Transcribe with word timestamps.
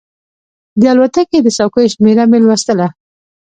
د 0.79 0.81
الوتکې 0.91 1.39
د 1.43 1.47
څوکیو 1.57 1.91
شمېره 1.93 2.23
مې 2.31 2.39
لوستله. 2.43 2.87